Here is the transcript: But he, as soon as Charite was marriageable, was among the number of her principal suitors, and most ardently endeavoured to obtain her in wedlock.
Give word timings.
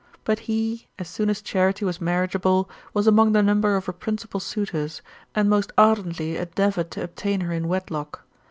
But 0.23 0.39
he, 0.49 0.87
as 0.97 1.07
soon 1.07 1.29
as 1.29 1.43
Charite 1.43 1.83
was 1.83 2.01
marriageable, 2.01 2.67
was 2.91 3.05
among 3.05 3.33
the 3.33 3.43
number 3.43 3.75
of 3.75 3.85
her 3.85 3.93
principal 3.93 4.39
suitors, 4.39 5.03
and 5.35 5.47
most 5.47 5.71
ardently 5.77 6.37
endeavoured 6.37 6.89
to 6.93 7.03
obtain 7.03 7.41
her 7.41 7.53
in 7.53 7.67
wedlock. 7.67 8.23